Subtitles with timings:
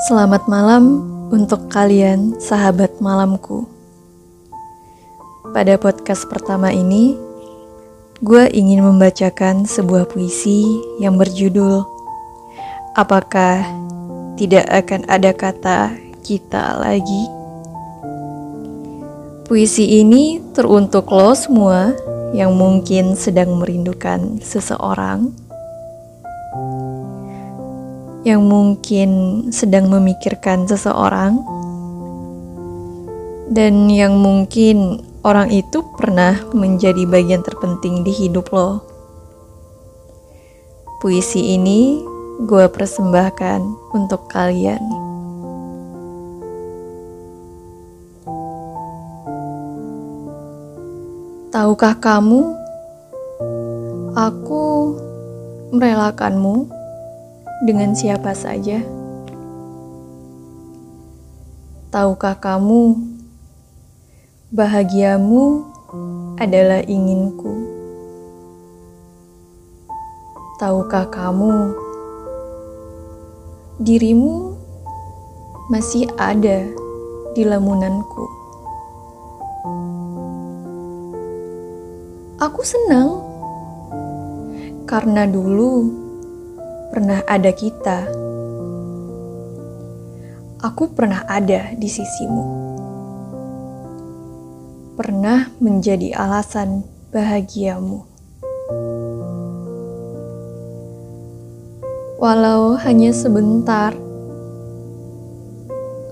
[0.00, 3.68] Selamat malam untuk kalian, sahabat malamku.
[5.52, 7.20] Pada podcast pertama ini,
[8.24, 11.84] gue ingin membacakan sebuah puisi yang berjudul
[12.96, 13.60] "Apakah
[14.40, 15.92] Tidak Akan Ada Kata
[16.24, 17.28] Kita Lagi?"
[19.44, 21.92] Puisi ini teruntuk lo semua
[22.32, 25.49] yang mungkin sedang merindukan seseorang
[28.20, 29.10] yang mungkin
[29.48, 31.40] sedang memikirkan seseorang,
[33.48, 38.84] dan yang mungkin orang itu pernah menjadi bagian terpenting di hidup lo.
[41.00, 41.96] Puisi ini
[42.44, 43.60] gue persembahkan
[43.96, 44.80] untuk kalian.
[51.50, 52.54] Tahukah kamu,
[54.14, 54.64] aku
[55.74, 56.79] merelakanmu
[57.60, 58.80] dengan siapa saja.
[61.92, 62.96] Tahukah kamu,
[64.48, 65.68] bahagiamu
[66.40, 67.52] adalah inginku.
[70.56, 71.76] Tahukah kamu,
[73.80, 74.56] dirimu
[75.68, 76.64] masih ada
[77.36, 78.24] di lamunanku.
[82.40, 83.20] Aku senang
[84.88, 85.92] karena dulu
[86.90, 88.10] pernah ada kita.
[90.58, 92.44] Aku pernah ada di sisimu.
[94.98, 96.82] Pernah menjadi alasan
[97.14, 98.04] bahagiamu.
[102.20, 103.96] Walau hanya sebentar,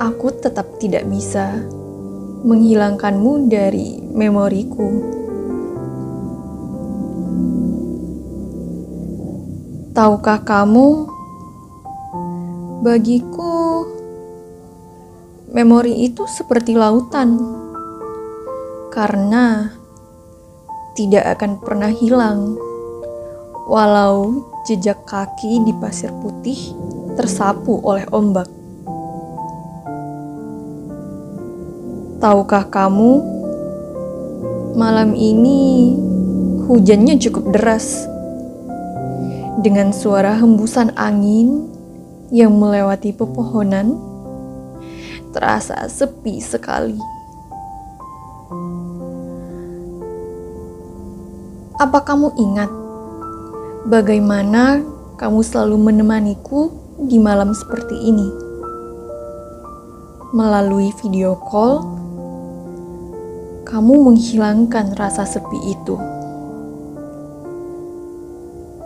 [0.00, 1.58] aku tetap tidak bisa
[2.46, 4.88] menghilangkanmu dari memoriku.
[9.98, 11.10] Tahukah kamu,
[12.86, 13.82] bagiku
[15.50, 17.34] memori itu seperti lautan,
[18.94, 19.74] karena
[20.94, 22.54] tidak akan pernah hilang,
[23.66, 26.78] walau jejak kaki di pasir putih
[27.18, 28.46] tersapu oleh ombak.
[32.22, 33.12] Tahukah kamu,
[34.78, 35.90] malam ini
[36.70, 38.06] hujannya cukup deras
[39.58, 41.66] dengan suara hembusan angin
[42.30, 43.98] yang melewati pepohonan,
[45.34, 46.94] terasa sepi sekali.
[51.78, 52.70] Apa kamu ingat
[53.86, 54.82] bagaimana
[55.18, 56.70] kamu selalu menemaniku
[57.10, 58.30] di malam seperti ini?
[60.34, 61.82] Melalui video call,
[63.66, 66.17] kamu menghilangkan rasa sepi itu.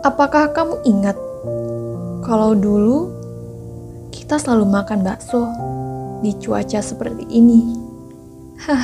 [0.03, 1.15] Apakah kamu ingat
[2.27, 3.07] kalau dulu
[4.11, 5.47] kita selalu makan bakso
[6.19, 7.63] di cuaca seperti ini?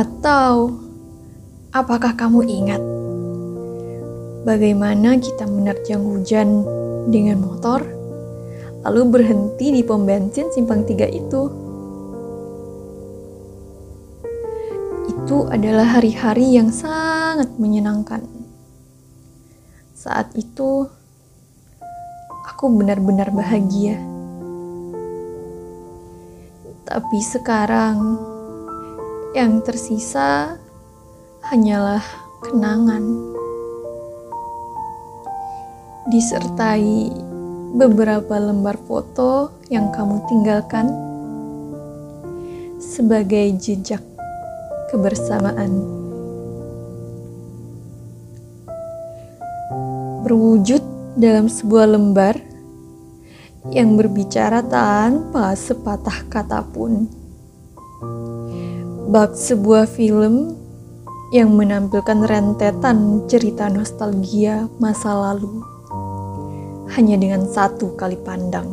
[0.00, 0.80] Atau
[1.76, 2.80] apakah kamu ingat
[4.48, 6.64] bagaimana kita menerjang hujan
[7.12, 7.84] dengan motor
[8.80, 11.52] lalu berhenti di pom bensin simpang tiga itu?
[15.04, 17.21] Itu adalah hari-hari yang sangat
[17.56, 18.26] menyenangkan.
[19.96, 20.90] Saat itu,
[22.44, 23.96] aku benar-benar bahagia.
[26.82, 28.18] Tapi sekarang,
[29.32, 30.58] yang tersisa
[31.48, 32.02] hanyalah
[32.44, 33.04] kenangan,
[36.10, 37.14] disertai
[37.72, 40.90] beberapa lembar foto yang kamu tinggalkan
[42.82, 44.02] sebagai jejak
[44.90, 46.01] kebersamaan.
[50.22, 50.82] Berwujud
[51.18, 52.38] dalam sebuah lembar
[53.74, 57.10] yang berbicara tanpa sepatah kata pun.
[59.10, 60.54] Bak sebuah film
[61.34, 65.64] yang menampilkan rentetan cerita nostalgia masa lalu
[66.94, 68.68] hanya dengan satu kali pandang.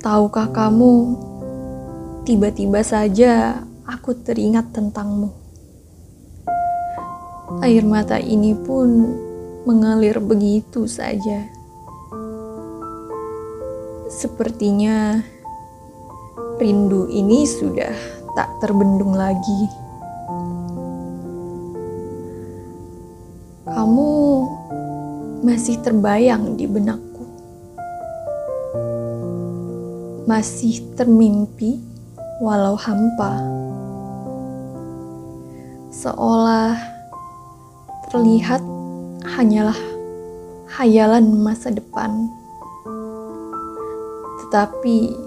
[0.00, 0.94] Tahukah kamu,
[2.24, 5.43] tiba-tiba saja aku teringat tentangmu.
[7.62, 9.14] Air mata ini pun
[9.68, 11.46] mengalir begitu saja.
[14.10, 15.22] Sepertinya
[16.58, 17.94] rindu ini sudah
[18.34, 19.62] tak terbendung lagi.
[23.68, 24.12] Kamu
[25.44, 27.14] masih terbayang di benakku.
[30.24, 31.84] masih termimpi
[32.40, 33.44] walau hampa.
[35.92, 36.93] Seolah
[38.14, 38.62] terlihat
[39.26, 39.74] hanyalah
[40.70, 42.30] hayalan masa depan.
[44.38, 45.18] Tetapi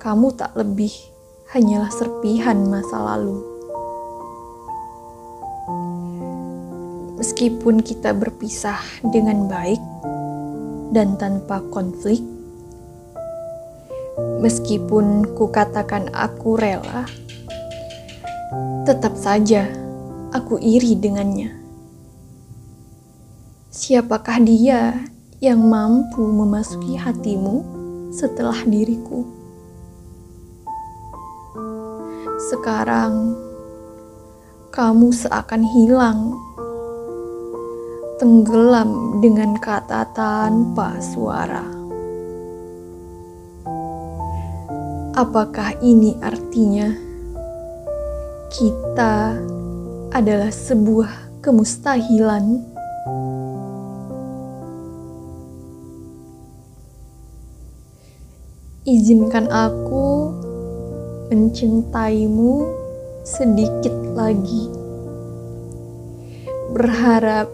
[0.00, 0.88] kamu tak lebih
[1.52, 3.44] hanyalah serpihan masa lalu.
[7.20, 9.84] Meskipun kita berpisah dengan baik
[10.96, 12.24] dan tanpa konflik,
[14.40, 17.04] meskipun kukatakan aku rela,
[18.88, 19.68] tetap saja
[20.32, 21.63] aku iri dengannya.
[23.74, 25.02] Siapakah dia
[25.42, 27.66] yang mampu memasuki hatimu
[28.14, 29.26] setelah diriku?
[32.54, 33.34] Sekarang
[34.70, 36.38] kamu seakan hilang,
[38.22, 41.66] tenggelam dengan kata tanpa suara.
[45.18, 46.94] Apakah ini artinya
[48.54, 49.34] kita
[50.14, 52.73] adalah sebuah kemustahilan?
[58.84, 60.28] Izinkan aku
[61.32, 62.68] mencintaimu
[63.24, 64.68] sedikit lagi.
[66.68, 67.48] Berharap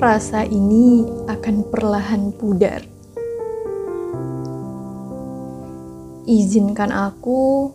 [0.00, 2.80] rasa ini akan perlahan pudar.
[6.24, 7.68] Izinkan aku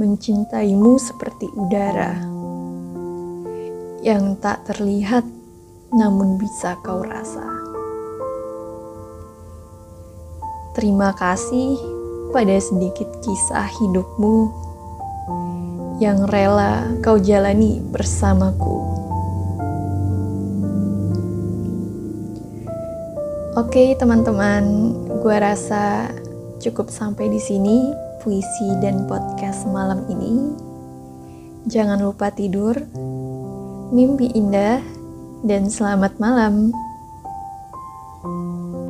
[0.00, 2.16] mencintaimu seperti udara
[4.00, 5.28] yang tak terlihat
[5.92, 7.44] namun bisa kau rasa.
[10.78, 11.74] Terima kasih
[12.30, 14.46] pada sedikit kisah hidupmu
[15.98, 18.86] yang rela kau jalani bersamaku.
[23.58, 26.14] Oke, teman-teman, gue rasa
[26.62, 27.90] cukup sampai di sini
[28.22, 30.54] puisi dan podcast malam ini.
[31.66, 32.78] Jangan lupa tidur,
[33.90, 34.78] mimpi indah,
[35.42, 36.70] dan selamat malam.